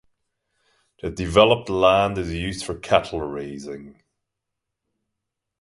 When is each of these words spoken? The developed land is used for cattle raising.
The 1.03 1.11
developed 1.11 1.69
land 1.69 2.17
is 2.17 2.33
used 2.33 2.65
for 2.65 2.73
cattle 2.73 3.21
raising. 3.21 4.01